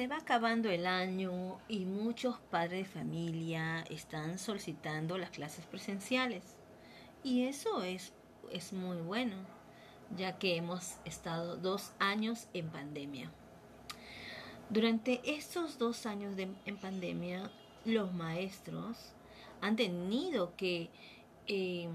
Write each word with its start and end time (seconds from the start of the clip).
Se 0.00 0.06
va 0.06 0.16
acabando 0.16 0.70
el 0.70 0.86
año 0.86 1.58
y 1.68 1.84
muchos 1.84 2.38
padres 2.50 2.86
de 2.88 3.00
familia 3.00 3.82
están 3.90 4.38
solicitando 4.38 5.18
las 5.18 5.28
clases 5.28 5.66
presenciales. 5.66 6.42
Y 7.22 7.44
eso 7.44 7.82
es, 7.82 8.14
es 8.50 8.72
muy 8.72 8.96
bueno, 9.02 9.36
ya 10.16 10.38
que 10.38 10.56
hemos 10.56 10.96
estado 11.04 11.58
dos 11.58 11.92
años 11.98 12.48
en 12.54 12.70
pandemia. 12.70 13.30
Durante 14.70 15.20
estos 15.22 15.76
dos 15.76 16.06
años 16.06 16.34
de, 16.34 16.48
en 16.64 16.78
pandemia, 16.78 17.50
los 17.84 18.10
maestros 18.10 18.96
han 19.60 19.76
tenido 19.76 20.56
que 20.56 20.88
eh, 21.46 21.90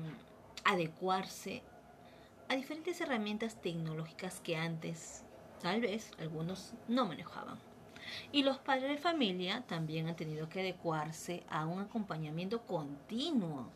adecuarse 0.64 1.64
a 2.50 2.56
diferentes 2.56 3.02
herramientas 3.02 3.60
tecnológicas 3.64 4.42
que 4.42 4.58
antes 4.58 5.24
tal 5.64 5.82
vez 5.82 6.12
algunos 6.20 6.76
no 6.88 7.08
manejaban. 7.08 7.58
Y 8.32 8.44
los 8.44 8.58
padres 8.58 8.90
de 8.90 8.98
familia 8.98 9.64
también 9.68 10.08
han 10.08 10.16
tenido 10.16 10.50
que 10.50 10.62
adecuarse 10.62 11.44
a 11.50 11.66
un 11.66 11.80
acompañamiento 11.80 12.62
continuo 12.66 13.72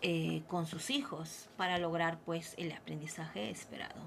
eh, 0.00 0.42
con 0.48 0.66
sus 0.66 0.90
hijos 0.90 1.48
para 1.56 1.78
lograr 1.78 2.20
pues 2.20 2.54
el 2.56 2.72
aprendizaje 2.72 3.50
esperado. 3.50 4.00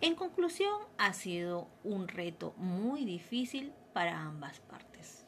En 0.00 0.14
conclusión, 0.14 0.78
ha 0.96 1.12
sido 1.12 1.66
un 1.82 2.06
reto 2.06 2.54
muy 2.56 3.04
difícil 3.04 3.72
para 3.92 4.20
ambas 4.20 4.60
partes. 4.60 5.26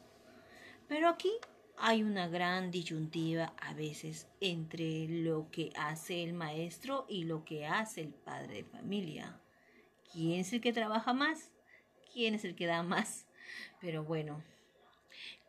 Pero 0.86 1.08
aquí 1.08 1.32
hay 1.76 2.04
una 2.04 2.28
gran 2.28 2.70
disyuntiva 2.70 3.52
a 3.60 3.74
veces 3.74 4.28
entre 4.40 5.08
lo 5.08 5.50
que 5.50 5.72
hace 5.74 6.22
el 6.22 6.34
maestro 6.34 7.06
y 7.08 7.24
lo 7.24 7.44
que 7.44 7.66
hace 7.66 8.02
el 8.02 8.10
padre 8.10 8.54
de 8.54 8.64
familia. 8.64 9.40
¿Quién 10.12 10.40
es 10.40 10.52
el 10.52 10.60
que 10.60 10.72
trabaja 10.72 11.12
más? 11.14 11.50
¿Quién 12.12 12.34
es 12.34 12.44
el 12.44 12.54
que 12.54 12.66
da 12.66 12.82
más? 12.82 13.26
Pero 13.80 14.04
bueno, 14.04 14.42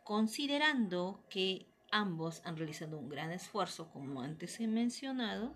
considerando 0.03 1.23
que 1.29 1.65
ambos 1.91 2.41
han 2.45 2.57
realizado 2.57 2.97
un 2.97 3.09
gran 3.09 3.31
esfuerzo, 3.31 3.89
como 3.91 4.21
antes 4.21 4.59
he 4.59 4.67
mencionado, 4.67 5.55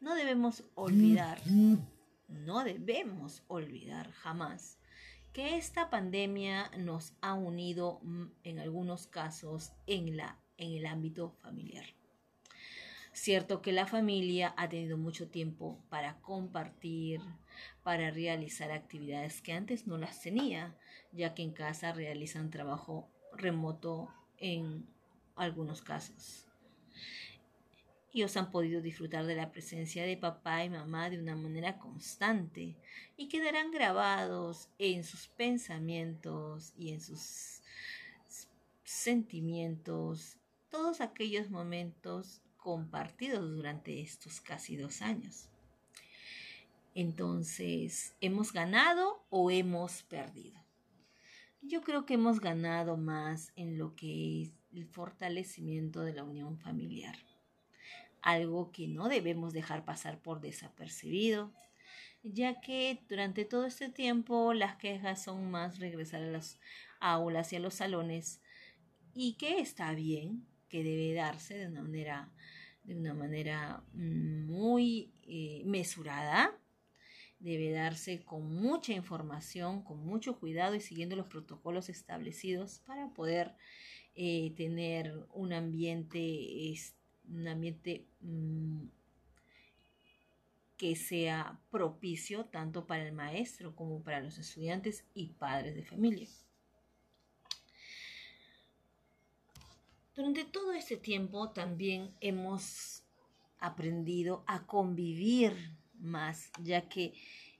no 0.00 0.14
debemos 0.14 0.64
olvidar, 0.74 1.40
no 2.28 2.64
debemos 2.64 3.42
olvidar 3.48 4.10
jamás 4.12 4.78
que 5.32 5.56
esta 5.56 5.90
pandemia 5.90 6.70
nos 6.78 7.12
ha 7.20 7.34
unido 7.34 8.00
mm, 8.02 8.24
en 8.44 8.58
algunos 8.58 9.06
casos 9.06 9.72
en, 9.86 10.16
la, 10.16 10.38
en 10.56 10.72
el 10.72 10.86
ámbito 10.86 11.30
familiar. 11.42 11.84
Cierto 13.30 13.62
que 13.62 13.70
la 13.70 13.86
familia 13.86 14.52
ha 14.56 14.68
tenido 14.68 14.98
mucho 14.98 15.28
tiempo 15.28 15.78
para 15.88 16.20
compartir, 16.20 17.20
para 17.84 18.10
realizar 18.10 18.72
actividades 18.72 19.40
que 19.40 19.52
antes 19.52 19.86
no 19.86 19.98
las 19.98 20.20
tenía, 20.20 20.76
ya 21.12 21.32
que 21.32 21.42
en 21.42 21.52
casa 21.52 21.92
realizan 21.92 22.50
trabajo 22.50 23.08
remoto 23.32 24.12
en 24.38 24.84
algunos 25.36 25.80
casos. 25.80 26.48
Ellos 28.12 28.36
han 28.36 28.50
podido 28.50 28.82
disfrutar 28.82 29.24
de 29.26 29.36
la 29.36 29.52
presencia 29.52 30.02
de 30.02 30.16
papá 30.16 30.64
y 30.64 30.70
mamá 30.70 31.08
de 31.08 31.20
una 31.20 31.36
manera 31.36 31.78
constante 31.78 32.74
y 33.16 33.28
quedarán 33.28 33.70
grabados 33.70 34.70
en 34.76 35.04
sus 35.04 35.28
pensamientos 35.28 36.72
y 36.76 36.94
en 36.94 37.00
sus 37.00 37.62
sentimientos 38.82 40.36
todos 40.68 41.00
aquellos 41.00 41.48
momentos 41.48 42.42
compartidos 42.60 43.50
durante 43.50 44.00
estos 44.00 44.40
casi 44.40 44.76
dos 44.76 45.02
años. 45.02 45.48
Entonces, 46.94 48.14
¿hemos 48.20 48.52
ganado 48.52 49.24
o 49.30 49.50
hemos 49.50 50.02
perdido? 50.02 50.60
Yo 51.62 51.82
creo 51.82 52.06
que 52.06 52.14
hemos 52.14 52.40
ganado 52.40 52.96
más 52.96 53.52
en 53.56 53.78
lo 53.78 53.94
que 53.94 54.42
es 54.42 54.52
el 54.72 54.86
fortalecimiento 54.86 56.02
de 56.02 56.14
la 56.14 56.24
unión 56.24 56.58
familiar 56.58 57.16
algo 58.22 58.70
que 58.72 58.88
no 58.88 59.08
debemos 59.08 59.52
dejar 59.52 59.84
pasar 59.84 60.20
por 60.20 60.40
desapercibido, 60.40 61.52
ya 62.22 62.60
que 62.60 63.02
durante 63.08 63.44
todo 63.44 63.66
este 63.66 63.88
tiempo 63.88 64.52
las 64.52 64.76
quejas 64.76 65.22
son 65.22 65.50
más 65.50 65.78
regresar 65.78 66.22
a 66.22 66.30
las 66.30 66.58
aulas 67.00 67.52
y 67.52 67.56
a 67.56 67.60
los 67.60 67.74
salones 67.74 68.40
y 69.14 69.34
que 69.34 69.60
está 69.60 69.92
bien, 69.92 70.46
que 70.70 70.82
debe 70.82 71.12
darse 71.12 71.58
de 71.58 71.66
una 71.66 71.82
manera, 71.82 72.32
de 72.84 72.96
una 72.96 73.12
manera 73.12 73.82
muy 73.92 75.12
eh, 75.24 75.62
mesurada, 75.66 76.56
debe 77.40 77.70
darse 77.72 78.22
con 78.24 78.54
mucha 78.54 78.92
información, 78.92 79.82
con 79.82 79.98
mucho 79.98 80.38
cuidado 80.38 80.74
y 80.74 80.80
siguiendo 80.80 81.16
los 81.16 81.26
protocolos 81.26 81.88
establecidos 81.88 82.80
para 82.86 83.08
poder 83.12 83.54
eh, 84.14 84.52
tener 84.56 85.26
un 85.34 85.52
ambiente 85.52 86.74
un 87.28 87.46
ambiente 87.46 88.06
mm, 88.20 88.86
que 90.76 90.96
sea 90.96 91.60
propicio 91.70 92.46
tanto 92.46 92.86
para 92.86 93.06
el 93.06 93.12
maestro 93.12 93.76
como 93.76 94.02
para 94.02 94.20
los 94.20 94.38
estudiantes 94.38 95.04
y 95.14 95.26
padres 95.28 95.74
de 95.74 95.84
familia. 95.84 96.28
Durante 100.20 100.44
todo 100.44 100.74
este 100.74 100.98
tiempo 100.98 101.48
también 101.48 102.14
hemos 102.20 103.04
aprendido 103.58 104.44
a 104.46 104.66
convivir 104.66 105.54
más, 105.94 106.50
ya 106.62 106.90
que 106.90 107.14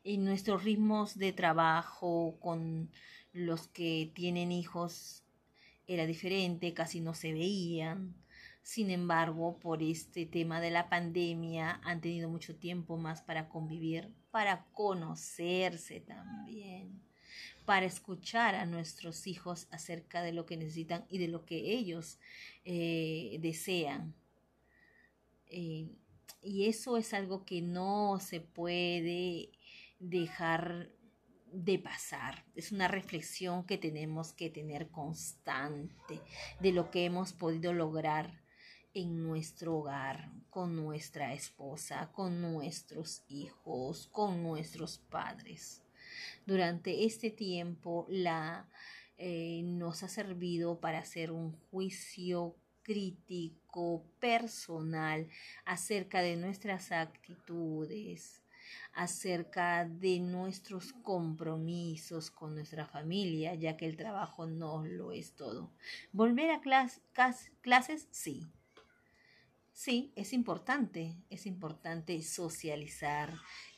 en 0.05 0.27
nuestros 0.27 0.63
ritmos 0.63 1.17
de 1.17 1.33
trabajo 1.33 2.37
con 2.39 2.91
los 3.33 3.67
que 3.69 4.13
tienen 4.15 4.53
hijos 4.53 5.25
era 5.87 6.05
diferente, 6.05 6.75
casi 6.75 7.01
no 7.01 7.15
se 7.15 7.33
veían. 7.33 8.15
Sin 8.61 8.91
embargo, 8.91 9.59
por 9.59 9.83
este 9.83 10.27
tema 10.27 10.61
de 10.61 10.71
la 10.71 10.91
pandemia 10.91 11.81
han 11.83 12.03
tenido 12.03 12.29
mucho 12.29 12.57
tiempo 12.57 12.99
más 12.99 13.23
para 13.23 13.49
convivir, 13.49 14.13
para 14.31 14.67
conocerse 14.73 16.01
también, 16.01 17.01
para 17.65 17.87
escuchar 17.87 18.55
a 18.55 18.67
nuestros 18.67 19.27
hijos 19.27 19.67
acerca 19.71 20.23
de 20.23 20.33
lo 20.33 20.47
que 20.47 20.57
necesitan 20.57 21.05
y 21.09 21.19
de 21.19 21.29
lo 21.29 21.45
que 21.45 21.73
ellos 21.73 22.19
eh, 22.65 23.39
desean. 23.41 24.15
Eh, 25.47 25.89
y 26.43 26.67
eso 26.67 26.97
es 26.97 27.13
algo 27.13 27.45
que 27.45 27.61
no 27.61 28.19
se 28.21 28.41
puede 28.41 29.51
dejar 29.99 30.91
de 31.53 31.79
pasar. 31.79 32.45
Es 32.55 32.73
una 32.73 32.89
reflexión 32.89 33.65
que 33.65 33.79
tenemos 33.79 34.33
que 34.33 34.51
tener 34.51 34.89
constante 34.89 36.21
de 36.61 36.73
lo 36.73 36.91
que 36.91 37.05
hemos 37.05 37.33
podido 37.33 37.73
lograr 37.73 38.41
en 38.95 39.23
nuestro 39.23 39.77
hogar, 39.77 40.31
con 40.51 40.75
nuestra 40.75 41.33
esposa, 41.33 42.11
con 42.13 42.41
nuestros 42.41 43.23
hijos, 43.29 44.09
con 44.11 44.43
nuestros 44.43 44.99
padres. 44.99 45.83
Durante 46.47 47.05
este 47.05 47.31
tiempo 47.31 48.07
la, 48.09 48.69
eh, 49.19 49.63
nos 49.65 50.03
ha 50.03 50.09
servido 50.09 50.81
para 50.81 50.99
hacer 50.99 51.31
un 51.31 51.53
juicio 51.71 52.57
crítico, 52.83 54.05
personal, 54.19 55.29
acerca 55.65 56.23
de 56.23 56.37
nuestras 56.37 56.91
actitudes, 56.93 58.43
acerca 58.93 59.85
de 59.85 60.21
nuestros 60.21 60.93
compromisos 60.93 62.31
con 62.31 62.55
nuestra 62.55 62.87
familia, 62.87 63.55
ya 63.55 63.77
que 63.77 63.87
el 63.87 63.97
trabajo 63.97 64.47
no 64.47 64.85
lo 64.85 65.13
es 65.13 65.35
todo. 65.35 65.71
¿Volver 66.13 66.51
a 66.51 66.61
clases? 66.61 68.09
Sí, 68.11 68.47
Sí, 69.83 70.13
es 70.15 70.35
importante, 70.35 71.17
es 71.31 71.47
importante 71.47 72.23
socializar, 72.23 73.33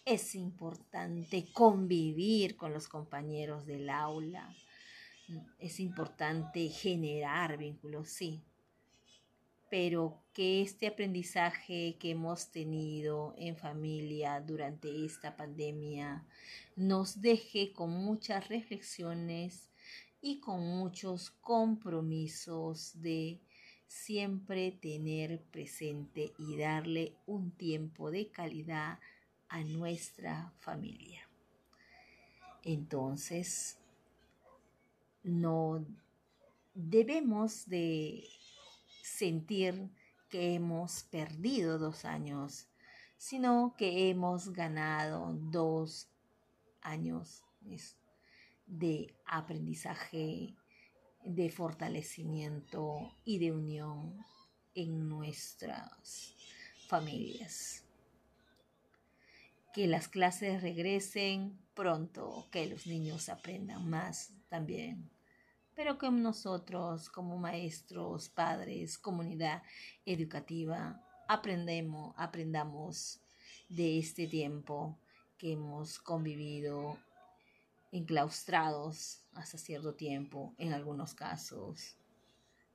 es 0.05 0.35
importante 0.35 1.47
convivir 1.53 2.57
con 2.57 2.73
los 2.73 2.89
compañeros 2.89 3.67
del 3.67 3.89
aula, 3.89 4.53
es 5.61 5.79
importante 5.79 6.69
generar 6.71 7.57
vínculos, 7.57 8.09
sí, 8.09 8.43
pero 9.71 10.21
que 10.33 10.63
este 10.63 10.89
aprendizaje 10.89 11.97
que 12.01 12.11
hemos 12.11 12.51
tenido 12.51 13.37
en 13.39 13.57
familia 13.57 14.41
durante 14.41 15.05
esta 15.05 15.37
pandemia 15.37 16.27
nos 16.75 17.21
deje 17.21 17.73
con 17.73 17.91
muchas 17.91 18.49
reflexiones 18.49 19.71
y 20.21 20.41
con 20.41 20.67
muchos 20.67 21.31
compromisos 21.31 23.01
de 23.01 23.41
siempre 23.93 24.73
tener 24.73 25.43
presente 25.51 26.33
y 26.39 26.57
darle 26.57 27.15
un 27.27 27.51
tiempo 27.51 28.11
de 28.11 28.31
calidad 28.31 28.99
a 29.49 29.63
nuestra 29.65 30.51
familia. 30.61 31.29
Entonces, 32.65 33.79
no 35.23 35.85
debemos 36.75 37.69
de 37.69 38.25
sentir 39.03 39.91
que 40.31 40.55
hemos 40.55 41.05
perdido 41.05 41.79
dos 41.79 42.07
años, 42.07 42.69
sino 43.19 43.75
que 43.77 44.09
hemos 44.09 44.55
ganado 44.55 45.35
dos 45.51 46.09
años 46.81 47.45
de 48.67 49.15
aprendizaje, 49.27 50.57
de 51.25 51.51
fortalecimiento 51.51 53.13
y 53.25 53.39
de 53.39 53.53
unión 53.53 54.25
en 54.75 55.09
nuestras 55.09 56.35
familias. 56.89 57.85
Que 59.73 59.87
las 59.87 60.09
clases 60.09 60.63
regresen 60.63 61.59
pronto, 61.75 62.47
que 62.51 62.67
los 62.67 62.87
niños 62.87 63.29
aprendan 63.29 63.89
más 63.89 64.33
también, 64.49 65.11
pero 65.75 65.99
que 65.99 66.11
nosotros 66.11 67.09
como 67.09 67.39
maestros, 67.39 68.29
padres, 68.29 68.99
comunidad 68.99 69.63
educativa, 70.05 71.03
aprendemos, 71.29 72.15
aprendamos 72.19 73.21
de 73.69 73.99
este 73.99 74.27
tiempo 74.27 74.99
que 75.39 75.53
hemos 75.53 75.99
convivido 75.99 76.99
enclaustrados 77.93 79.23
hasta 79.35 79.59
cierto 79.59 79.95
tiempo 79.95 80.55
en 80.59 80.73
algunos 80.73 81.15
casos 81.15 81.97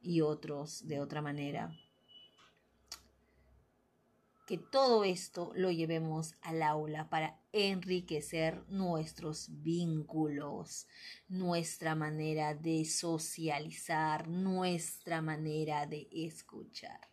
y 0.01 0.21
otros 0.21 0.87
de 0.87 1.01
otra 1.01 1.21
manera. 1.21 1.75
Que 4.45 4.57
todo 4.57 5.03
esto 5.03 5.51
lo 5.55 5.71
llevemos 5.71 6.35
al 6.41 6.61
aula 6.61 7.09
para 7.09 7.37
enriquecer 7.51 8.63
nuestros 8.69 9.49
vínculos, 9.61 10.87
nuestra 11.27 11.95
manera 11.95 12.53
de 12.53 12.85
socializar, 12.85 14.29
nuestra 14.29 15.21
manera 15.21 15.85
de 15.85 16.07
escuchar. 16.11 17.09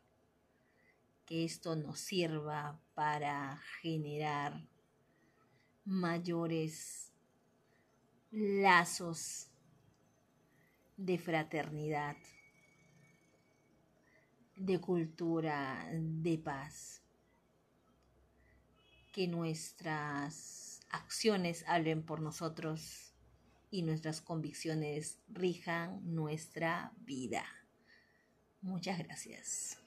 Que 1.27 1.45
esto 1.45 1.75
nos 1.75 1.99
sirva 1.99 2.81
para 2.95 3.59
generar 3.81 4.69
mayores 5.85 7.14
lazos 8.35 9.49
de 10.97 11.19
fraternidad, 11.19 12.17
de 14.57 14.81
cultura, 14.81 15.89
de 15.93 16.39
paz. 16.39 17.03
Que 19.13 19.29
nuestras 19.29 20.81
acciones 20.91 21.65
hablen 21.69 22.03
por 22.03 22.21
nosotros 22.21 23.15
y 23.71 23.83
nuestras 23.83 24.21
convicciones 24.21 25.21
rijan 25.29 26.01
nuestra 26.15 26.93
vida. 26.99 27.45
Muchas 28.61 28.99
gracias. 28.99 29.84